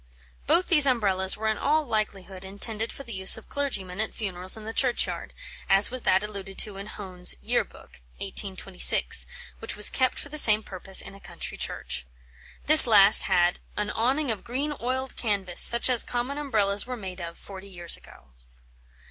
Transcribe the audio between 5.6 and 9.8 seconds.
as was that alluded to in Hone's Year Book (1826) which